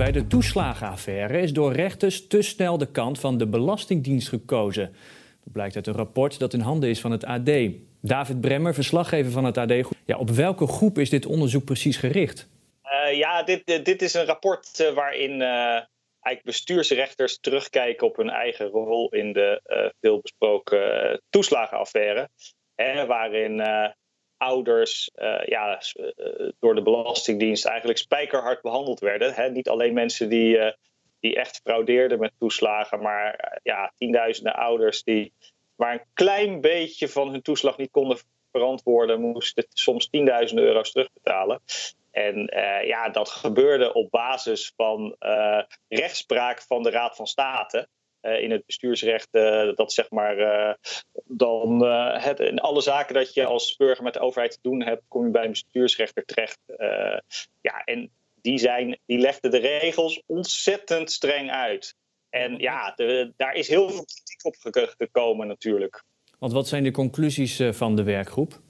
Bij 0.00 0.12
de 0.12 0.26
toeslagenaffaire 0.26 1.40
is 1.40 1.52
door 1.52 1.72
rechters 1.72 2.26
te 2.26 2.42
snel 2.42 2.78
de 2.78 2.90
kant 2.90 3.20
van 3.20 3.38
de 3.38 3.46
Belastingdienst 3.46 4.28
gekozen. 4.28 4.94
Dat 5.44 5.52
blijkt 5.52 5.76
uit 5.76 5.86
een 5.86 5.94
rapport 5.94 6.38
dat 6.38 6.52
in 6.52 6.60
handen 6.60 6.88
is 6.88 7.00
van 7.00 7.10
het 7.10 7.24
AD. 7.24 7.50
David 8.00 8.40
Bremmer, 8.40 8.74
verslaggever 8.74 9.32
van 9.32 9.44
het 9.44 9.58
AD. 9.58 9.72
Ja, 10.04 10.18
op 10.18 10.30
welke 10.30 10.66
groep 10.66 10.98
is 10.98 11.10
dit 11.10 11.26
onderzoek 11.26 11.64
precies 11.64 11.96
gericht? 11.96 12.48
Uh, 12.84 13.18
ja, 13.18 13.42
dit, 13.42 13.84
dit 13.84 14.02
is 14.02 14.14
een 14.14 14.24
rapport 14.24 14.80
uh, 14.80 14.92
waarin 14.92 15.40
uh, 15.40 15.48
eigenlijk 16.20 16.44
bestuursrechters 16.44 17.38
terugkijken 17.40 18.06
op 18.06 18.16
hun 18.16 18.30
eigen 18.30 18.66
rol 18.66 19.08
in 19.08 19.32
de 19.32 19.62
veelbesproken 20.00 21.20
toeslagenaffaire. 21.30 22.28
Hè, 22.74 23.06
waarin 23.06 23.62
ouders 24.40 25.10
ja, 25.44 25.80
door 26.60 26.74
de 26.74 26.82
Belastingdienst 26.82 27.66
eigenlijk 27.66 27.98
spijkerhard 27.98 28.62
behandeld 28.62 29.00
werden. 29.00 29.32
Hè? 29.34 29.50
Niet 29.50 29.68
alleen 29.68 29.94
mensen 29.94 30.28
die, 30.28 30.74
die 31.20 31.36
echt 31.36 31.60
fraudeerden 31.64 32.18
met 32.18 32.32
toeslagen, 32.38 33.02
maar 33.02 33.58
ja, 33.62 33.92
tienduizenden 33.98 34.54
ouders 34.54 35.02
die 35.02 35.32
maar 35.80 35.92
een 35.92 36.04
klein 36.14 36.60
beetje 36.60 37.08
van 37.08 37.30
hun 37.30 37.42
toeslag 37.42 37.76
niet 37.76 37.90
konden 37.90 38.18
verantwoorden, 38.52 39.20
moesten 39.20 39.66
soms 39.68 40.08
tienduizenden 40.08 40.64
euro's 40.64 40.92
terugbetalen. 40.92 41.60
En 42.10 42.56
uh, 42.56 42.86
ja, 42.86 43.08
dat 43.08 43.30
gebeurde 43.30 43.92
op 43.92 44.10
basis 44.10 44.72
van 44.76 45.16
uh, 45.20 45.62
rechtspraak 45.88 46.62
van 46.62 46.82
de 46.82 46.90
Raad 46.90 47.16
van 47.16 47.26
State. 47.26 47.88
Uh, 48.22 48.42
in 48.42 48.50
het 48.50 48.66
bestuursrecht, 48.66 49.32
dat 49.76 49.92
zeg 49.92 50.10
maar 50.10 50.36
dan 51.24 51.84
het, 52.18 52.40
in 52.40 52.58
alle 52.58 52.80
zaken 52.80 53.14
dat 53.14 53.34
je 53.34 53.44
als 53.44 53.76
burger 53.76 54.04
met 54.04 54.14
de 54.14 54.20
overheid 54.20 54.52
te 54.52 54.58
doen 54.62 54.82
hebt, 54.82 55.02
kom 55.08 55.24
je 55.24 55.30
bij 55.30 55.44
een 55.44 55.50
bestuursrechter 55.50 56.24
terecht. 56.24 56.58
ja, 57.60 57.84
en 57.84 58.10
die, 58.40 58.58
zijn, 58.58 58.98
die 59.06 59.18
legden 59.18 59.50
de 59.50 59.58
regels 59.58 60.22
ontzettend 60.26 61.10
streng 61.10 61.50
uit. 61.50 61.94
En 62.30 62.58
ja, 62.58 62.92
de, 62.96 63.32
daar 63.36 63.54
is 63.54 63.68
heel 63.68 63.88
veel 63.88 64.04
kritiek 64.04 64.44
op 64.44 64.54
gekomen 64.98 65.46
natuurlijk. 65.46 66.02
Want 66.38 66.52
wat 66.52 66.68
zijn 66.68 66.82
de 66.82 66.90
conclusies 66.90 67.62
van 67.70 67.96
de 67.96 68.02
werkgroep? 68.02 68.60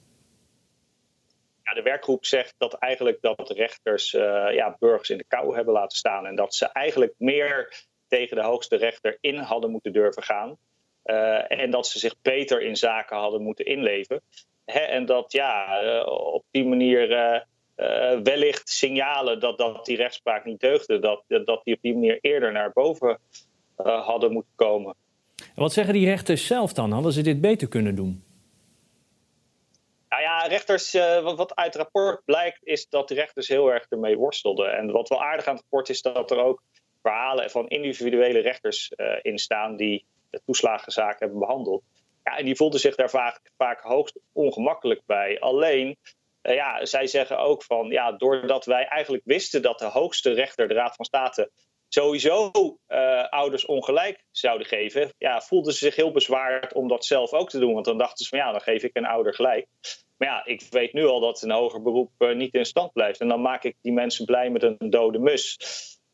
Ja, 1.63 1.73
de 1.73 1.81
werkgroep 1.81 2.25
zegt 2.25 2.55
dat 2.57 2.73
eigenlijk 2.73 3.21
dat 3.21 3.49
rechters 3.49 4.13
uh, 4.13 4.21
ja, 4.53 4.75
burgers 4.79 5.09
in 5.09 5.17
de 5.17 5.25
kou 5.27 5.55
hebben 5.55 5.73
laten 5.73 5.97
staan. 5.97 6.25
En 6.25 6.35
dat 6.35 6.55
ze 6.55 6.65
eigenlijk 6.65 7.13
meer 7.17 7.85
tegen 8.11 8.35
de 8.35 8.43
hoogste 8.43 8.75
rechter 8.75 9.17
in 9.21 9.37
hadden 9.37 9.71
moeten 9.71 9.93
durven 9.93 10.23
gaan. 10.23 10.57
Uh, 11.05 11.51
en 11.51 11.71
dat 11.71 11.87
ze 11.87 11.99
zich 11.99 12.15
beter 12.21 12.61
in 12.61 12.75
zaken 12.75 13.17
hadden 13.17 13.41
moeten 13.41 13.65
inleven. 13.65 14.21
Hè, 14.65 14.79
en 14.79 15.05
dat 15.05 15.31
ja, 15.31 15.83
uh, 15.83 16.07
op 16.07 16.43
die 16.51 16.65
manier 16.65 17.09
wellicht 18.23 18.69
signalen 18.69 19.39
dat, 19.39 19.57
dat 19.57 19.85
die 19.85 19.97
rechtspraak 19.97 20.45
niet 20.45 20.59
deugde, 20.59 20.99
dat, 20.99 21.23
dat 21.27 21.61
die 21.63 21.75
op 21.75 21.81
die 21.81 21.93
manier 21.93 22.17
eerder 22.21 22.51
naar 22.51 22.71
boven 22.73 23.19
hadden 23.83 24.31
moeten 24.31 24.51
komen. 24.55 24.95
En 25.35 25.61
wat 25.61 25.73
zeggen 25.73 25.93
die 25.93 26.05
rechters 26.05 26.47
zelf 26.47 26.73
dan? 26.73 26.91
Hadden 26.91 27.11
ze 27.11 27.21
dit 27.21 27.41
beter 27.41 27.67
kunnen 27.67 27.95
doen? 27.95 28.23
Nou 30.11 30.23
ja, 30.23 30.47
rechters, 30.47 30.95
uh, 30.95 31.23
wat, 31.23 31.37
wat, 31.37 31.55
uit 31.55 31.73
het 31.73 31.81
rapport 31.81 32.25
blijkt, 32.25 32.59
is 32.63 32.89
dat 32.89 33.07
de 33.07 33.13
rechters 33.13 33.47
heel 33.47 33.71
erg 33.71 33.85
ermee 33.89 34.17
worstelden. 34.17 34.77
En 34.77 34.91
wat 34.91 35.09
wel 35.09 35.23
aardig 35.23 35.45
aan 35.45 35.53
het 35.53 35.61
rapport 35.61 35.89
is 35.89 36.01
dat 36.01 36.31
er 36.31 36.43
ook 36.43 36.63
verhalen 37.01 37.49
van 37.49 37.67
individuele 37.67 38.39
rechters 38.39 38.91
uh, 38.95 39.17
in 39.21 39.37
staan 39.37 39.75
die 39.75 40.05
de 40.29 40.41
toeslagenzaken 40.45 41.19
hebben 41.19 41.39
behandeld. 41.39 41.83
Ja, 42.23 42.37
en 42.37 42.45
die 42.45 42.55
voelden 42.55 42.79
zich 42.79 42.95
daar 42.95 43.09
vaak, 43.09 43.51
vaak 43.57 43.81
hoogst 43.81 44.19
ongemakkelijk 44.33 45.01
bij. 45.05 45.39
Alleen, 45.39 45.97
uh, 46.43 46.55
ja, 46.55 46.85
zij 46.85 47.07
zeggen 47.07 47.37
ook 47.39 47.63
van, 47.63 47.89
ja, 47.89 48.11
doordat 48.11 48.65
wij 48.65 48.85
eigenlijk 48.85 49.23
wisten 49.25 49.61
dat 49.61 49.79
de 49.79 49.85
hoogste 49.85 50.31
rechter, 50.31 50.67
de 50.67 50.73
Raad 50.73 50.95
van 50.95 51.05
State, 51.05 51.51
sowieso 51.87 52.51
uh, 52.87 53.23
ouders 53.29 53.65
ongelijk 53.65 54.23
zouden 54.31 54.67
geven, 54.67 55.13
ja, 55.17 55.41
voelden 55.41 55.73
ze 55.73 55.79
zich 55.79 55.95
heel 55.95 56.11
bezwaard 56.11 56.73
om 56.73 56.87
dat 56.87 57.05
zelf 57.05 57.33
ook 57.33 57.49
te 57.49 57.59
doen. 57.59 57.73
Want 57.73 57.85
dan 57.85 57.97
dachten 57.97 58.23
ze 58.23 58.29
van 58.29 58.39
ja, 58.39 58.51
dan 58.51 58.61
geef 58.61 58.83
ik 58.83 58.97
een 58.97 59.05
ouder 59.05 59.33
gelijk. 59.33 59.67
Maar 60.17 60.27
ja, 60.27 60.45
ik 60.45 60.67
weet 60.69 60.93
nu 60.93 61.05
al 61.05 61.19
dat 61.19 61.41
een 61.41 61.51
hoger 61.51 61.81
beroep 61.81 62.11
niet 62.33 62.53
in 62.53 62.65
stand 62.65 62.93
blijft. 62.93 63.19
En 63.19 63.27
dan 63.27 63.41
maak 63.41 63.63
ik 63.63 63.75
die 63.81 63.93
mensen 63.93 64.25
blij 64.25 64.49
met 64.49 64.63
een 64.63 64.89
dode 64.89 65.19
mus. 65.19 65.57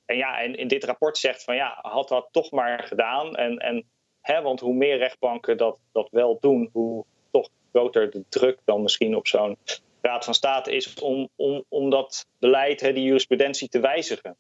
En 0.08 0.18
ja, 0.18 0.42
en 0.42 0.56
in 0.56 0.68
dit 0.68 0.84
rapport 0.84 1.18
zegt 1.18 1.44
van 1.44 1.56
ja, 1.56 1.80
had 1.82 2.08
dat 2.08 2.28
toch 2.32 2.52
maar 2.52 2.84
gedaan. 2.84 3.36
En, 3.36 3.58
en, 3.58 3.84
hè, 4.22 4.42
want 4.42 4.60
hoe 4.60 4.74
meer 4.74 4.98
rechtbanken 4.98 5.58
dat, 5.58 5.78
dat 5.92 6.08
wel 6.12 6.38
doen, 6.40 6.70
hoe 6.74 7.06
toch 7.32 7.50
groter 7.72 8.12
de 8.12 8.24
druk 8.30 8.60
dan 8.66 8.82
misschien 8.82 9.16
op 9.16 9.28
zo'n 9.28 9.58
Raad 10.02 10.26
van 10.26 10.34
State 10.34 10.76
is 10.76 10.94
om, 11.00 11.30
om, 11.36 11.64
om 11.70 11.90
dat 11.90 12.28
beleid, 12.40 12.82
hè, 12.82 12.94
die 12.94 13.04
jurisprudentie 13.04 13.70
te 13.70 13.80
wijzigen. 13.80 14.36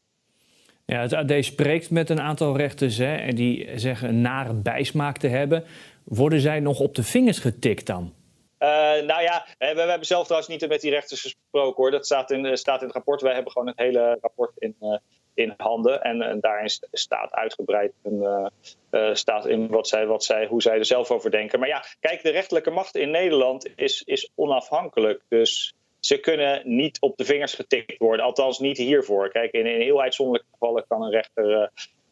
Ja, 0.85 1.01
het 1.01 1.13
AD 1.13 1.33
spreekt 1.39 1.89
met 1.89 2.09
een 2.09 2.22
aantal 2.22 2.57
rechters 2.57 2.97
hè, 2.97 3.16
en 3.16 3.35
die 3.35 3.79
zeggen 3.79 4.09
een 4.09 4.22
nare 4.22 4.53
bijsmaak 4.53 5.17
te 5.17 5.28
hebben. 5.28 5.63
Worden 6.03 6.39
zij 6.39 6.59
nog 6.59 6.79
op 6.79 6.95
de 6.95 7.03
vingers 7.03 7.39
getikt 7.39 7.85
dan? 7.85 8.13
Uh, 8.59 8.69
nou 9.05 9.22
ja, 9.22 9.45
we, 9.57 9.72
we, 9.73 9.81
hebben 9.81 10.07
zelf 10.07 10.23
trouwens 10.23 10.51
niet 10.51 10.69
met 10.69 10.81
die 10.81 10.91
rechters 10.91 11.22
gesproken 11.22 11.75
hoor. 11.75 11.91
Dat 11.91 12.05
staat 12.05 12.31
in, 12.31 12.57
staat 12.57 12.79
in 12.79 12.85
het 12.85 12.95
rapport. 12.95 13.22
Wij 13.22 13.34
hebben 13.34 13.51
gewoon 13.51 13.67
het 13.67 13.78
hele 13.78 14.17
rapport 14.22 14.51
in, 14.57 14.75
uh, 14.81 14.97
in 15.38 15.53
handen. 15.58 16.02
En, 16.02 16.22
en, 16.22 16.40
daarin 16.40 16.70
staat 16.92 17.34
uitgebreid 17.34 17.94
en, 18.03 18.50
uh, 18.92 19.14
staat 19.14 19.48
in 19.48 19.68
wat 19.68 19.88
zij, 19.88 20.06
wat 20.06 20.24
zij, 20.24 20.46
hoe 20.46 20.62
zij 20.62 20.78
er 20.78 20.86
zelf 20.86 21.12
over 21.12 21.31
denken. 21.31 21.59
Maar 21.59 21.68
ja, 21.68 21.84
kijk, 22.00 22.24
de 22.24 22.30
rechterlijke 22.30 22.70
macht 22.70 22.96
in 22.96 23.12
Nederland 23.12 23.70
is, 23.76 24.03
is 24.03 24.31
onafhankelijk. 24.36 25.22
Dus 25.30 25.74
ze 26.00 26.20
kunnen 26.20 26.62
niet 26.64 27.02
op 27.02 27.18
de 27.18 27.26
vingers 27.26 27.53
getikt 27.53 27.97
worden. 27.97 28.26
Althans, 28.26 28.59
niet 28.59 28.78
hiervoor. 28.78 29.31
Kijk, 29.31 29.52
in, 29.52 29.66
in 29.66 29.81
heel 29.81 30.02
uitzonderlijke 30.02 30.52
gevallen 30.52 30.86
kan 30.88 31.02
een 31.02 31.12
rechter 31.12 31.62
uh, 31.62 31.68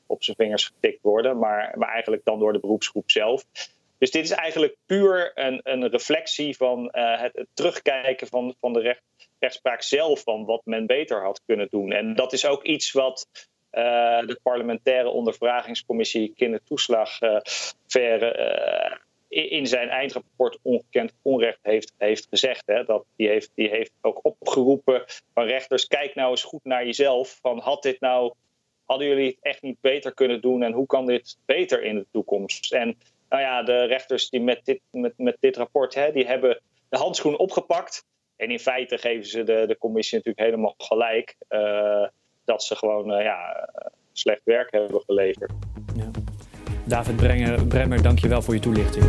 op 0.07 0.23
zijn 0.23 0.37
vingers 0.37 0.65
getikt 0.65 1.01
worden, 1.01 1.39
maar, 1.39 1.73
maar 1.77 1.89
eigenlijk 1.89 2.25
dan 2.25 2.39
door 2.39 2.53
de 2.53 2.59
beroepsgroep 2.59 3.11
zelf. 3.11 3.45
Dus 3.97 4.11
dit 4.11 4.23
is 4.23 4.31
eigenlijk 4.31 4.75
puur 4.85 5.31
een, 5.35 5.59
een 5.63 5.89
reflectie 5.89 6.57
van 6.57 6.89
het, 6.91 7.31
het, 7.33 7.47
terugkijken 7.53 8.27
van, 8.27 8.55
van 8.59 8.73
de 8.73 8.79
recht, 8.79 9.01
rechtspraak 9.45 9.81
zelf, 9.81 10.23
van 10.23 10.45
wat 10.45 10.61
men 10.65 10.85
beter 10.85 11.23
had 11.23 11.41
kunnen 11.45 11.67
doen. 11.69 11.91
En 11.91 12.15
dat 12.15 12.33
is 12.33 12.45
ook 12.45 12.63
iets 12.63 12.91
wat 12.91 13.27
uh, 13.71 13.81
de 14.25 14.39
parlementaire 14.43 15.09
ondervragingscommissie 15.09 16.33
kindertoeslagverre 16.35 18.29
in 19.27 19.67
zijn 19.67 19.89
eindrapport 19.89 20.59
ongekend 20.61 21.13
onrecht 21.21 21.59
heeft, 21.61 21.93
heeft 21.97 22.27
gezegd. 22.29 22.63
Hè, 22.65 22.83
dat 22.83 23.05
die, 23.15 23.27
heeft, 23.27 23.51
die 23.55 23.69
heeft 23.69 23.91
ook 24.01 24.19
opgeroepen 24.23 25.03
van 25.33 25.45
rechters, 25.45 25.87
kijk 25.87 26.15
nou 26.15 26.29
eens 26.29 26.43
goed 26.43 26.63
naar 26.63 26.85
jezelf. 26.85 27.39
Van 27.41 27.59
had 27.59 27.83
dit 27.83 27.99
nou, 27.99 28.33
hadden 28.85 29.07
jullie 29.07 29.27
het 29.27 29.37
echt 29.41 29.61
niet 29.61 29.77
beter 29.81 30.13
kunnen 30.13 30.41
doen 30.41 30.63
en 30.63 30.73
hoe 30.73 30.85
kan 30.85 31.05
dit 31.05 31.37
beter 31.45 31.83
in 31.83 31.95
de 31.95 32.05
toekomst? 32.11 32.73
En 32.73 32.97
nou 33.29 33.41
ja, 33.41 33.63
de 33.63 33.83
rechters 33.83 34.29
die 34.29 34.41
met 34.41 34.65
dit, 34.65 34.79
met, 34.89 35.13
met 35.17 35.37
dit 35.39 35.57
rapport, 35.57 35.93
hè, 35.93 36.11
die 36.11 36.25
hebben 36.25 36.61
de 36.89 36.97
handschoen 36.97 37.37
opgepakt. 37.37 38.05
En 38.35 38.51
in 38.51 38.59
feite 38.59 38.97
geven 38.97 39.25
ze 39.25 39.43
de, 39.43 39.63
de 39.67 39.77
commissie 39.77 40.17
natuurlijk 40.17 40.45
helemaal 40.45 40.73
gelijk 40.77 41.35
uh, 41.49 42.07
dat 42.45 42.63
ze 42.63 42.75
gewoon 42.75 43.11
uh, 43.11 43.23
ja, 43.23 43.69
slecht 44.11 44.41
werk 44.43 44.71
hebben 44.71 45.01
geleverd. 45.01 45.51
Ja. 45.95 46.11
David 46.85 47.15
Brenger, 47.15 47.67
Bremmer, 47.67 48.01
dank 48.01 48.19
je 48.19 48.27
wel 48.27 48.41
voor 48.41 48.53
je 48.53 48.59
toelichting. 48.59 49.05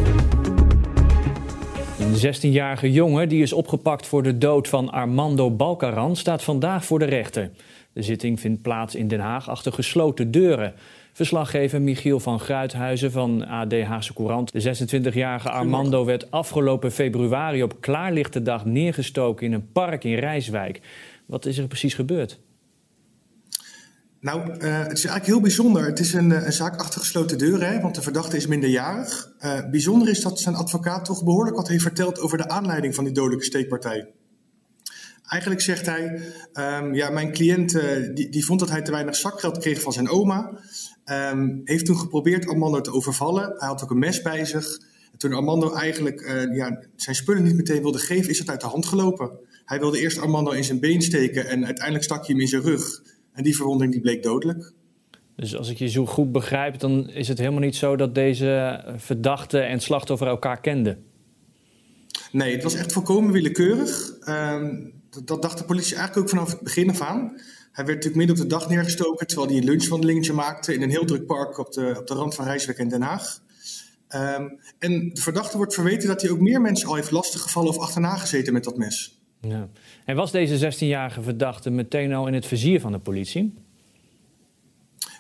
Een 1.99 2.35
16-jarige 2.35 2.93
jongen 2.93 3.29
die 3.29 3.43
is 3.43 3.53
opgepakt 3.53 4.07
voor 4.07 4.23
de 4.23 4.39
dood 4.39 4.69
van 4.69 4.91
Armando 4.91 5.51
Balcaran 5.51 6.17
staat 6.17 6.43
vandaag 6.43 6.85
voor 6.85 6.99
de 6.99 7.05
rechter. 7.05 7.51
De 7.93 8.03
zitting 8.03 8.41
vindt 8.41 8.63
plaats 8.63 8.95
in 8.95 9.09
Den 9.09 9.21
Haag 9.21 9.49
achter 9.49 9.73
gesloten 9.73 10.31
deuren. 10.31 10.75
Verslaggever 11.17 11.83
Michiel 11.83 12.21
van 12.21 12.41
Gruithuizen 12.41 13.13
van 13.13 13.47
AD 13.47 13.73
Haagse 13.83 14.15
Courant. 14.15 14.53
De 14.53 14.87
26-jarige 15.11 15.51
Armando 15.51 16.05
werd 16.05 16.31
afgelopen 16.31 16.93
februari 16.93 17.63
op 17.63 17.81
klaarlichte 17.81 18.43
dag 18.43 18.65
neergestoken 18.65 19.47
in 19.47 19.53
een 19.53 19.73
park 19.73 20.05
in 20.05 20.15
Rijswijk. 20.15 20.81
Wat 21.27 21.47
is 21.47 21.59
er 21.59 21.67
precies 21.67 21.95
gebeurd? 21.95 22.41
Nou, 24.21 24.41
uh, 24.41 24.53
het 24.53 24.93
is 24.93 25.05
eigenlijk 25.05 25.27
heel 25.27 25.41
bijzonder. 25.41 25.87
Het 25.87 25.99
is 25.99 26.13
een, 26.13 26.31
een 26.31 26.53
zaak 26.53 26.81
achter 26.81 27.01
gesloten 27.01 27.39
deuren, 27.39 27.69
hè, 27.69 27.81
want 27.81 27.95
de 27.95 28.03
verdachte 28.03 28.37
is 28.37 28.47
minderjarig. 28.47 29.33
Uh, 29.41 29.71
bijzonder 29.71 30.09
is 30.09 30.21
dat 30.21 30.41
zijn 30.41 30.55
advocaat 30.55 31.05
toch 31.05 31.25
behoorlijk 31.25 31.57
wat 31.57 31.69
heeft 31.69 31.83
verteld 31.83 32.21
over 32.21 32.39
de 32.39 32.49
aanleiding 32.49 32.95
van 32.95 33.05
die 33.05 33.13
dodelijke 33.13 33.45
steekpartij. 33.45 34.13
Eigenlijk 35.27 35.63
zegt 35.63 35.87
hij, 35.87 36.21
ehm, 36.53 36.95
ja, 36.95 37.11
mijn 37.11 37.33
cliënt 37.33 37.75
uh, 37.75 37.83
die, 38.15 38.29
die 38.29 38.45
vond 38.45 38.61
dat 38.61 38.71
hij 38.71 38.83
te 38.83 38.91
weinig 38.91 39.17
zakgeld 39.17 39.59
kreeg 39.59 39.81
van 39.81 39.93
zijn 39.93 40.09
oma. 40.09 40.61
Um, 41.33 41.61
heeft 41.65 41.87
toen 41.87 41.99
geprobeerd 41.99 42.47
Armando 42.49 42.81
te 42.81 42.93
overvallen. 42.93 43.55
Hij 43.57 43.69
had 43.69 43.83
ook 43.83 43.91
een 43.91 43.99
mes 43.99 44.23
bij 44.23 44.45
zich. 44.45 44.79
En 45.13 45.19
toen 45.19 45.33
Armando 45.33 45.75
eigenlijk 45.75 46.21
uh, 46.21 46.57
ja, 46.57 46.83
zijn 46.97 47.17
spullen 47.17 47.43
niet 47.43 47.57
meteen 47.57 47.83
wilde 47.83 47.99
geven, 47.99 48.31
is 48.31 48.39
het 48.39 48.51
uit 48.51 48.61
de 48.61 48.67
hand 48.67 48.87
gelopen. 48.87 49.31
Hij 49.65 49.79
wilde 49.79 50.01
eerst 50.01 50.19
Armando 50.19 50.51
in 50.51 50.65
zijn 50.65 50.81
been 50.81 51.03
steken 51.03 51.47
en 51.47 51.65
uiteindelijk 51.65 52.05
stak 52.05 52.27
hij 52.27 52.35
hem 52.35 52.41
in 52.41 52.49
zijn 52.49 52.63
rug. 52.63 53.03
En 53.33 53.43
die 53.43 53.57
verwonding 53.57 53.93
die 53.93 54.01
bleek 54.01 54.23
dodelijk. 54.23 54.73
Dus 55.37 55.57
als 55.57 55.71
ik 55.71 55.79
je 55.79 55.89
zo 55.89 56.07
goed 56.07 56.33
begrijp, 56.33 56.79
dan 56.79 57.11
is 57.11 57.29
het 57.29 57.39
helemaal 57.39 57.61
niet 57.61 57.77
zo 57.77 57.97
dat 57.97 58.15
deze 58.15 58.85
verdachte 58.97 59.59
en 59.59 59.81
slachtoffer 59.81 60.27
elkaar 60.27 60.61
kenden. 60.61 61.05
Nee, 62.33 62.53
het 62.55 62.63
was 62.63 62.75
echt 62.75 62.93
volkomen 62.93 63.33
willekeurig. 63.33 64.17
Um, 64.29 64.93
dat, 65.25 65.43
dacht 65.43 65.59
de 65.59 65.65
politie 65.65 65.97
eigenlijk 65.97 66.27
ook 66.27 66.35
vanaf 66.35 66.51
het 66.51 66.61
begin 66.61 66.91
af 66.91 67.01
aan. 67.01 67.33
Hij 67.73 67.85
werd 67.85 68.05
natuurlijk 68.05 68.17
midden 68.17 68.37
op 68.37 68.43
de 68.43 68.57
dag 68.57 68.69
neergestoken 68.69 69.27
terwijl 69.27 69.49
hij 69.49 69.59
een 69.59 69.65
lunchwandelingetje 69.65 70.33
maakte 70.33 70.75
in 70.75 70.83
een 70.83 70.91
heel 70.91 71.05
druk 71.05 71.27
park 71.27 71.59
op 71.59 71.73
de, 71.73 71.95
op 71.99 72.07
de 72.07 72.15
rand 72.15 72.35
van 72.35 72.45
Rijswijk 72.45 72.79
in 72.79 72.89
Den 72.89 73.03
Haag. 73.03 73.41
Um, 74.15 74.59
en 74.79 75.11
de 75.15 75.21
verdachte 75.21 75.57
wordt 75.57 75.75
verweten 75.75 76.09
dat 76.09 76.23
hij 76.23 76.31
ook 76.31 76.41
meer 76.41 76.61
mensen 76.61 76.89
al 76.89 76.95
heeft 76.95 77.11
lastiggevallen 77.11 77.69
of 77.69 77.79
achterna 77.79 78.17
gezeten 78.17 78.53
met 78.53 78.65
dat 78.65 78.77
mes. 78.77 79.21
Ja. 79.41 79.69
En 80.05 80.17
was 80.17 80.31
deze 80.31 80.73
16-jarige 80.73 81.23
verdachte 81.23 81.71
meteen 81.71 82.13
al 82.13 82.27
in 82.27 82.35
het 82.35 82.47
vizier 82.47 82.81
van 82.81 82.93
de 82.93 82.99
politie? 82.99 83.55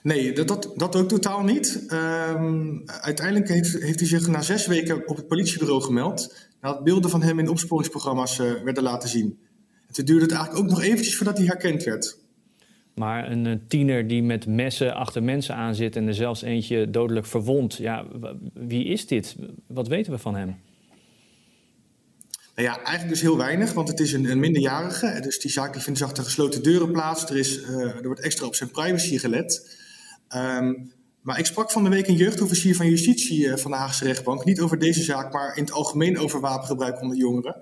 Nee, 0.02 0.32
dat, 0.32 0.48
dat, 0.48 0.72
dat 0.76 0.96
ook 0.96 1.08
totaal 1.08 1.42
niet. 1.42 1.86
Um, 1.92 2.82
uiteindelijk 2.86 3.48
heeft, 3.48 3.82
heeft 3.82 3.98
hij 3.98 4.08
zich 4.08 4.26
na 4.26 4.42
zes 4.42 4.66
weken 4.66 5.08
op 5.08 5.16
het 5.16 5.28
politiebureau 5.28 5.82
gemeld. 5.82 6.34
Nadat 6.60 6.84
beelden 6.84 7.10
van 7.10 7.22
hem 7.22 7.38
in 7.38 7.48
opsporingsprogramma's 7.48 8.38
uh, 8.38 8.52
werden 8.62 8.82
laten 8.82 9.08
zien. 9.08 9.38
Toen 9.92 10.04
duurde 10.04 10.24
het 10.24 10.32
eigenlijk 10.32 10.64
ook 10.64 10.70
nog 10.70 10.82
eventjes 10.82 11.16
voordat 11.16 11.38
hij 11.38 11.46
herkend 11.46 11.84
werd. 11.84 12.16
Maar 12.94 13.30
een 13.30 13.46
eh, 13.46 13.54
tiener 13.68 14.08
die 14.08 14.22
met 14.22 14.46
messen 14.46 14.94
achter 14.94 15.22
mensen 15.22 15.54
aan 15.54 15.74
zit 15.74 15.96
en 15.96 16.06
er 16.06 16.14
zelfs 16.14 16.42
eentje 16.42 16.90
dodelijk 16.90 17.26
verwond. 17.26 17.76
Ja, 17.76 18.06
wie 18.54 18.84
is 18.84 19.06
dit? 19.06 19.36
Wat 19.66 19.88
weten 19.88 20.12
we 20.12 20.18
van 20.18 20.34
hem? 20.34 20.56
Nou 22.54 22.68
ja, 22.68 22.74
eigenlijk 22.76 23.08
dus 23.08 23.20
heel 23.20 23.36
weinig, 23.36 23.72
want 23.72 23.88
het 23.88 24.00
is 24.00 24.12
een, 24.12 24.30
een 24.30 24.40
minderjarige. 24.40 25.18
Dus 25.22 25.38
die 25.38 25.50
zaak 25.50 25.72
die 25.72 25.82
vindt 25.82 26.02
achter 26.02 26.24
gesloten 26.24 26.62
deuren 26.62 26.92
plaats. 26.92 27.30
Er, 27.30 27.36
is, 27.36 27.60
uh, 27.60 27.68
er 27.68 28.06
wordt 28.06 28.20
extra 28.20 28.46
op 28.46 28.54
zijn 28.54 28.70
privacy 28.70 29.18
gelet. 29.18 29.78
Um, 30.34 30.92
maar 31.20 31.38
ik 31.38 31.46
sprak 31.46 31.70
van 31.70 31.84
de 31.84 31.90
week 31.90 32.08
een 32.08 32.16
jeugdofficier 32.16 32.76
van 32.76 32.88
justitie 32.88 33.46
uh, 33.46 33.56
van 33.56 33.70
de 33.70 33.76
Haagse 33.76 34.04
rechtbank. 34.04 34.44
Niet 34.44 34.60
over 34.60 34.78
deze 34.78 35.02
zaak, 35.02 35.32
maar 35.32 35.56
in 35.56 35.62
het 35.62 35.72
algemeen 35.72 36.18
over 36.18 36.40
wapengebruik 36.40 37.00
onder 37.00 37.16
jongeren. 37.16 37.56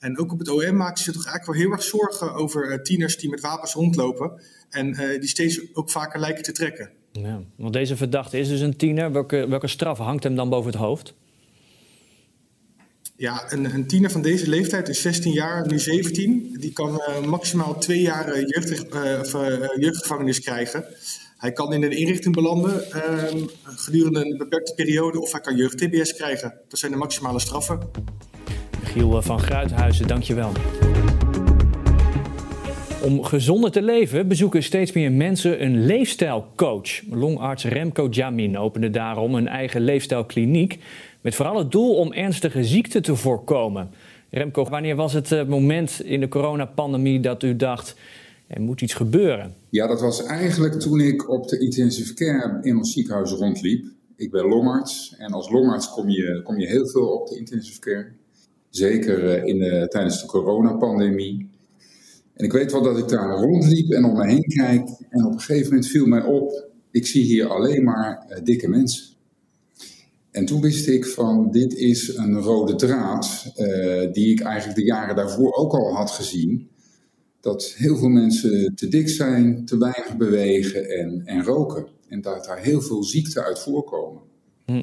En 0.00 0.18
ook 0.18 0.32
op 0.32 0.38
het 0.38 0.48
OM 0.48 0.76
maakten 0.76 1.04
ze 1.04 1.12
toch 1.12 1.26
eigenlijk 1.26 1.58
wel 1.58 1.66
heel 1.66 1.76
erg 1.76 1.82
zorgen 1.82 2.34
over 2.34 2.70
uh, 2.70 2.82
tieners 2.82 3.16
die 3.16 3.30
met 3.30 3.40
wapens 3.40 3.72
rondlopen. 3.72 4.40
En 4.70 4.92
die 5.20 5.28
steeds 5.28 5.60
ook 5.74 5.90
vaker 5.90 6.20
lijken 6.20 6.42
te 6.42 6.52
trekken. 6.52 6.90
Ja, 7.12 7.40
want 7.56 7.72
deze 7.72 7.96
verdachte 7.96 8.38
is 8.38 8.48
dus 8.48 8.60
een 8.60 8.76
tiener. 8.76 9.12
Welke, 9.12 9.46
welke 9.48 9.66
straf 9.66 9.98
hangt 9.98 10.22
hem 10.22 10.36
dan 10.36 10.48
boven 10.48 10.70
het 10.70 10.80
hoofd? 10.80 11.14
Ja, 13.20 13.52
een, 13.52 13.74
een, 13.74 13.86
tiener 13.86 14.10
van 14.10 14.22
deze 14.22 14.48
leeftijd 14.48 14.88
is 14.88 15.02
16 15.02 15.32
jaar, 15.32 15.66
nu 15.66 15.78
17. 15.78 16.56
Die 16.58 16.72
kan 16.72 17.02
uh, 17.08 17.20
maximaal 17.26 17.78
twee 17.78 18.00
jaar 18.00 18.40
jeugd, 18.40 18.94
uh, 18.94 19.18
of, 19.20 19.34
uh, 19.34 19.68
jeugdgevangenis 19.76 20.40
krijgen. 20.40 20.84
Hij 21.36 21.52
kan 21.52 21.72
in 21.72 21.82
een 21.82 21.96
inrichting 21.96 22.34
belanden 22.34 22.84
gedurende 23.64 24.24
een 24.24 24.38
beperkte 24.38 24.74
periode 24.74 25.20
of 25.20 25.32
hij 25.32 25.40
kan 25.40 25.56
jeugd-TBS 25.56 26.14
krijgen. 26.14 26.54
Dat 26.68 26.78
zijn 26.78 26.92
de 26.92 26.98
maximale 26.98 27.40
straffen. 27.40 27.78
Giel 28.84 29.22
van 29.22 29.40
Gruithuizen, 29.40 30.06
dankjewel. 30.06 30.52
Om 33.02 33.24
gezonder 33.24 33.70
te 33.70 33.82
leven 33.82 34.28
bezoeken 34.28 34.62
steeds 34.62 34.92
meer 34.92 35.12
mensen 35.12 35.62
een 35.62 35.86
leefstijlcoach. 35.86 37.02
Longarts 37.10 37.64
Remco 37.64 38.08
Jamin 38.10 38.58
opende 38.58 38.90
daarom 38.90 39.34
een 39.34 39.48
eigen 39.48 39.80
leefstijlkliniek 39.80 40.78
met 41.20 41.34
vooral 41.34 41.58
het 41.58 41.70
doel 41.70 41.94
om 41.94 42.12
ernstige 42.12 42.64
ziekten 42.64 43.02
te 43.02 43.16
voorkomen. 43.16 43.90
Remco, 44.30 44.64
wanneer 44.64 44.96
was 44.96 45.12
het 45.12 45.48
moment 45.48 46.02
in 46.04 46.20
de 46.20 46.28
coronapandemie 46.28 47.20
dat 47.20 47.42
u 47.42 47.56
dacht, 47.56 47.94
er 48.46 48.60
moet 48.60 48.80
iets 48.80 48.94
gebeuren? 48.94 49.54
Ja, 49.68 49.86
dat 49.86 50.00
was 50.00 50.24
eigenlijk 50.24 50.80
toen 50.80 51.00
ik 51.00 51.30
op 51.30 51.48
de 51.48 51.58
intensive 51.58 52.14
care 52.14 52.58
in 52.62 52.76
ons 52.76 52.92
ziekenhuis 52.92 53.30
rondliep. 53.30 53.84
Ik 54.16 54.30
ben 54.30 54.44
longarts 54.44 55.14
en 55.18 55.32
als 55.32 55.50
longarts 55.50 55.90
kom 55.90 56.08
je, 56.08 56.40
kom 56.44 56.58
je 56.58 56.66
heel 56.66 56.86
veel 56.86 57.06
op 57.06 57.28
de 57.28 57.36
intensive 57.36 57.80
care. 57.80 58.12
Zeker 58.70 59.44
in 59.44 59.58
de, 59.58 59.86
tijdens 59.88 60.20
de 60.20 60.26
coronapandemie. 60.26 61.48
En 62.34 62.44
ik 62.44 62.52
weet 62.52 62.72
wel 62.72 62.82
dat 62.82 62.98
ik 62.98 63.08
daar 63.08 63.38
rondliep 63.38 63.90
en 63.90 64.04
om 64.04 64.16
me 64.16 64.26
heen 64.26 64.44
kijk. 64.46 64.88
En 65.08 65.24
op 65.24 65.32
een 65.32 65.40
gegeven 65.40 65.68
moment 65.68 65.86
viel 65.86 66.06
mij 66.06 66.22
op, 66.22 66.68
ik 66.90 67.06
zie 67.06 67.24
hier 67.24 67.46
alleen 67.46 67.84
maar 67.84 68.26
uh, 68.28 68.36
dikke 68.44 68.68
mensen. 68.68 69.08
En 70.30 70.44
toen 70.44 70.60
wist 70.60 70.88
ik 70.88 71.06
van 71.06 71.50
dit 71.50 71.74
is 71.74 72.16
een 72.16 72.40
rode 72.40 72.74
draad 72.74 73.52
die 74.12 74.32
ik 74.32 74.40
eigenlijk 74.40 74.78
de 74.78 74.84
jaren 74.84 75.16
daarvoor 75.16 75.54
ook 75.54 75.72
al 75.72 75.94
had 75.94 76.10
gezien. 76.10 76.68
Dat 77.40 77.74
heel 77.76 77.96
veel 77.96 78.08
mensen 78.08 78.74
te 78.74 78.88
dik 78.88 79.08
zijn, 79.08 79.64
te 79.64 79.78
weinig 79.78 80.16
bewegen 80.16 80.90
en, 80.90 81.22
en 81.24 81.44
roken. 81.44 81.86
En 82.08 82.20
dat 82.20 82.44
daar 82.44 82.58
heel 82.58 82.80
veel 82.80 83.04
ziekten 83.04 83.44
uit 83.44 83.58
voorkomen. 83.58 84.22
Hm. 84.66 84.82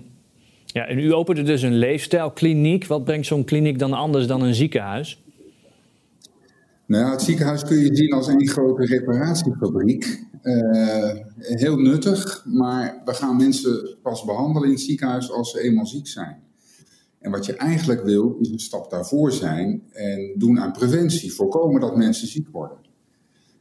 Ja, 0.73 0.85
en 0.85 0.99
u 0.99 1.13
opende 1.13 1.43
dus 1.43 1.61
een 1.61 1.77
leefstijlkliniek. 1.77 2.87
Wat 2.87 3.03
brengt 3.03 3.25
zo'n 3.25 3.43
kliniek 3.43 3.79
dan 3.79 3.93
anders 3.93 4.27
dan 4.27 4.41
een 4.41 4.55
ziekenhuis? 4.55 5.21
Nou 6.85 7.11
het 7.11 7.21
ziekenhuis 7.21 7.63
kun 7.63 7.77
je 7.77 7.95
zien 7.95 8.13
als 8.13 8.27
een 8.27 8.47
grote 8.47 8.85
reparatiefabriek. 8.85 10.25
Uh, 10.43 11.11
heel 11.37 11.77
nuttig, 11.77 12.45
maar 12.45 13.01
we 13.05 13.13
gaan 13.13 13.37
mensen 13.37 13.97
pas 14.01 14.25
behandelen 14.25 14.67
in 14.67 14.73
het 14.73 14.83
ziekenhuis 14.83 15.31
als 15.31 15.51
ze 15.51 15.61
eenmaal 15.61 15.85
ziek 15.85 16.07
zijn. 16.07 16.43
En 17.19 17.31
wat 17.31 17.45
je 17.45 17.53
eigenlijk 17.53 18.03
wil, 18.03 18.37
is 18.39 18.49
een 18.49 18.59
stap 18.59 18.89
daarvoor 18.89 19.31
zijn 19.31 19.83
en 19.91 20.33
doen 20.37 20.59
aan 20.59 20.71
preventie. 20.71 21.33
Voorkomen 21.33 21.81
dat 21.81 21.95
mensen 21.95 22.27
ziek 22.27 22.47
worden. 22.51 22.77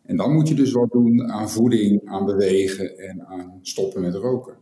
En 0.03 0.17
dan 0.17 0.33
moet 0.33 0.49
je 0.49 0.55
dus 0.55 0.73
wat 0.73 0.91
doen 0.91 1.31
aan 1.31 1.51
voeding, 1.51 2.01
aan 2.05 2.25
bewegen 2.25 2.99
en 2.99 3.27
aan 3.27 3.59
stoppen 3.63 4.03
met 4.03 4.15
roken. 4.15 4.55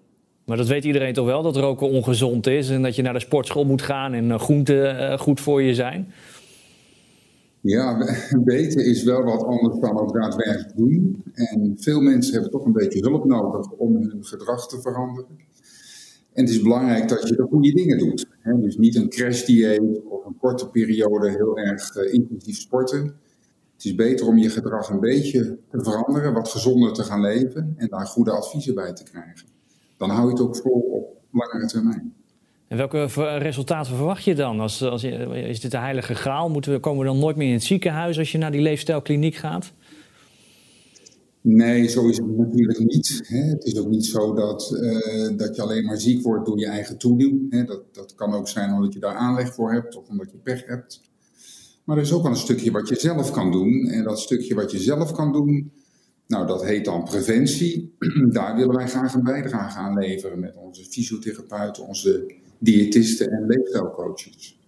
Maar 0.44 0.56
dat 0.56 0.68
weet 0.68 0.84
iedereen 0.84 1.12
toch 1.12 1.26
wel, 1.26 1.42
dat 1.42 1.56
roken 1.56 1.88
ongezond 1.88 2.46
is 2.46 2.70
en 2.70 2.82
dat 2.82 2.96
je 2.96 3.02
naar 3.02 3.12
de 3.12 3.20
sportschool 3.20 3.64
moet 3.64 3.82
gaan 3.82 4.12
en 4.12 4.30
eh, 4.30 4.38
groenten 4.38 5.18
goed 5.18 5.40
voor 5.40 5.62
je 5.62 5.74
zijn? 5.74 6.12
Ja, 7.60 7.98
weten 8.44 8.84
is 8.84 9.02
wel 9.02 9.22
wat 9.22 9.44
anders 9.44 9.78
dan 9.80 9.98
ook 9.98 10.12
daadwerkelijk 10.12 10.76
doen. 10.76 11.22
En 11.32 11.76
veel 11.78 12.00
mensen 12.00 12.32
hebben 12.32 12.50
toch 12.50 12.64
een 12.64 12.72
beetje 12.72 13.08
hulp 13.08 13.24
nodig 13.24 13.70
om 13.70 13.94
hun 13.94 14.24
gedrag 14.24 14.68
te 14.68 14.80
veranderen. 14.80 15.38
En 16.32 16.44
het 16.44 16.50
is 16.50 16.62
belangrijk 16.62 17.08
dat 17.08 17.28
je 17.28 17.36
de 17.36 17.46
goede 17.50 17.72
dingen 17.72 17.98
doet. 17.98 18.26
Dus 18.60 18.76
niet 18.76 18.96
een 18.96 19.08
crashdieet 19.08 20.02
of 20.08 20.24
een 20.24 20.36
korte 20.38 20.70
periode 20.70 21.30
heel 21.30 21.58
erg 21.58 21.96
uh, 21.96 22.12
intensief 22.12 22.56
sporten. 22.56 23.02
Het 23.74 23.84
is 23.84 23.94
beter 23.94 24.26
om 24.26 24.38
je 24.38 24.50
gedrag 24.50 24.88
een 24.88 25.00
beetje 25.00 25.58
te 25.70 25.82
veranderen, 25.82 26.32
wat 26.32 26.48
gezonder 26.48 26.92
te 26.92 27.02
gaan 27.02 27.20
leven 27.20 27.74
en 27.76 27.88
daar 27.88 28.06
goede 28.06 28.30
adviezen 28.30 28.74
bij 28.74 28.92
te 28.92 29.02
krijgen. 29.02 29.46
Dan 29.96 30.10
hou 30.10 30.24
je 30.24 30.32
het 30.32 30.40
ook 30.40 30.56
vol 30.56 30.80
op 30.80 31.22
langere 31.30 31.66
termijn. 31.66 32.14
En 32.68 32.76
welke 32.76 33.04
resultaten 33.38 33.96
verwacht 33.96 34.24
je 34.24 34.34
dan? 34.34 34.60
Als, 34.60 34.82
als, 34.82 35.04
is 35.04 35.60
dit 35.60 35.70
de 35.70 35.78
heilige 35.78 36.14
graal? 36.14 36.48
Moeten 36.48 36.72
we, 36.72 36.78
komen 36.78 37.00
we 37.00 37.06
dan 37.06 37.18
nooit 37.18 37.36
meer 37.36 37.46
in 37.46 37.52
het 37.52 37.62
ziekenhuis 37.62 38.18
als 38.18 38.32
je 38.32 38.38
naar 38.38 38.52
die 38.52 38.60
leefstijlkliniek 38.60 39.34
gaat? 39.34 39.72
Nee, 41.40 41.88
zo 41.88 42.08
is 42.08 42.16
het 42.16 42.36
natuurlijk 42.36 42.78
niet. 42.78 43.22
Het 43.26 43.64
is 43.64 43.78
ook 43.78 43.88
niet 43.88 44.06
zo 44.06 44.34
dat, 44.34 44.70
uh, 44.80 45.36
dat 45.36 45.56
je 45.56 45.62
alleen 45.62 45.84
maar 45.84 46.00
ziek 46.00 46.22
wordt 46.22 46.46
door 46.46 46.58
je 46.58 46.66
eigen 46.66 46.98
toedoen. 46.98 47.64
Dat, 47.66 47.82
dat 47.92 48.14
kan 48.14 48.34
ook 48.34 48.48
zijn 48.48 48.72
omdat 48.72 48.92
je 48.92 49.00
daar 49.00 49.14
aanleg 49.14 49.54
voor 49.54 49.72
hebt 49.72 49.96
of 49.96 50.08
omdat 50.08 50.30
je 50.30 50.38
pech 50.38 50.66
hebt. 50.66 51.00
Maar 51.84 51.96
er 51.96 52.02
is 52.02 52.12
ook 52.12 52.22
wel 52.22 52.30
een 52.30 52.36
stukje 52.36 52.70
wat 52.70 52.88
je 52.88 52.94
zelf 52.94 53.30
kan 53.30 53.52
doen. 53.52 53.86
En 53.86 54.04
dat 54.04 54.20
stukje 54.20 54.54
wat 54.54 54.70
je 54.70 54.78
zelf 54.78 55.12
kan 55.12 55.32
doen, 55.32 55.72
nou, 56.26 56.46
dat 56.46 56.64
heet 56.64 56.84
dan 56.84 57.04
preventie. 57.04 57.94
Daar 58.32 58.56
willen 58.56 58.74
wij 58.74 58.88
graag 58.88 59.14
een 59.14 59.24
bijdrage 59.24 59.78
aan 59.78 59.98
leveren 59.98 60.40
met 60.40 60.56
onze 60.56 60.84
fysiotherapeuten, 60.84 61.86
onze 61.86 62.34
diëtisten 62.58 63.30
en 63.30 63.46
leefstijlcoaches. 63.46 64.58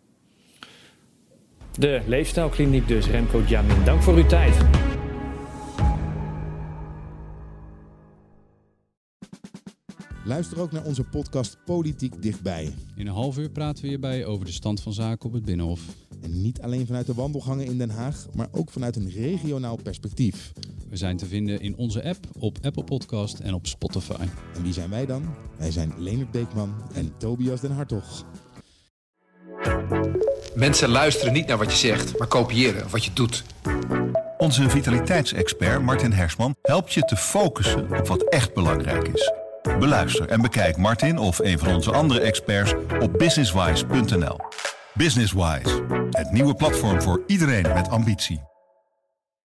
De 1.78 2.02
Leefstijlkliniek 2.06 2.88
dus, 2.88 3.10
Remco 3.10 3.42
Jamin. 3.48 3.84
Dank 3.84 4.02
voor 4.02 4.14
uw 4.14 4.26
tijd. 4.26 4.54
Luister 10.25 10.60
ook 10.60 10.72
naar 10.72 10.84
onze 10.84 11.04
podcast 11.04 11.56
Politiek 11.64 12.22
Dichtbij. 12.22 12.75
In 12.96 13.06
een 13.06 13.12
half 13.12 13.38
uur 13.38 13.50
praten 13.50 13.82
we 13.82 13.88
hierbij 13.88 14.25
over 14.25 14.46
de 14.46 14.52
stand 14.52 14.80
van 14.80 14.92
zaken 14.92 15.26
op 15.26 15.32
het 15.32 15.44
Binnenhof. 15.44 15.80
En 16.22 16.42
niet 16.42 16.60
alleen 16.60 16.86
vanuit 16.86 17.06
de 17.06 17.14
wandelgangen 17.14 17.66
in 17.66 17.78
Den 17.78 17.90
Haag, 17.90 18.26
maar 18.34 18.48
ook 18.50 18.70
vanuit 18.70 18.96
een 18.96 19.10
regionaal 19.10 19.76
perspectief. 19.82 20.52
We 20.88 20.97
zijn 20.97 21.16
te 21.16 21.26
vinden 21.26 21.61
in 21.61 21.76
onze 21.76 22.05
app, 22.05 22.26
op 22.38 22.59
Apple 22.62 22.85
Podcast 22.85 23.38
en 23.38 23.55
op 23.55 23.66
Spotify. 23.66 24.26
En 24.55 24.62
wie 24.62 24.73
zijn 24.73 24.90
wij 24.90 25.07
dan? 25.07 25.35
Wij 25.57 25.71
zijn 25.71 25.93
Leonard 25.99 26.31
Beekman 26.31 26.75
en 26.95 27.14
Tobias 27.19 27.61
den 27.61 27.71
Hartog. 27.71 28.25
Mensen 30.55 30.88
luisteren 30.88 31.33
niet 31.33 31.47
naar 31.47 31.59
wat 31.59 31.71
je 31.71 31.78
zegt, 31.78 32.19
maar 32.19 32.28
kopiëren 32.28 32.90
wat 32.90 33.05
je 33.05 33.12
doet. 33.12 33.45
Onze 34.38 34.71
vitaliteitsexpert 34.71 35.83
Martin 35.83 36.12
Hersman 36.12 36.55
helpt 36.62 36.93
je 36.93 37.00
te 37.00 37.16
focussen 37.16 37.99
op 37.99 38.07
wat 38.07 38.23
echt 38.23 38.55
belangrijk 38.55 39.09
is. 39.09 39.33
Beluister 39.78 40.28
en 40.28 40.43
bekijk 40.43 40.76
Martin 40.76 41.19
of 41.19 41.38
een 41.38 41.59
van 41.59 41.75
onze 41.75 41.93
andere 41.93 42.21
experts 42.21 42.75
op 43.00 43.12
businesswise.nl. 43.19 44.37
Businesswise, 44.95 45.85
het 46.11 46.31
nieuwe 46.33 46.55
platform 46.55 47.02
voor 47.02 47.23
iedereen 47.26 47.73
met 47.75 47.88
ambitie. 47.88 48.40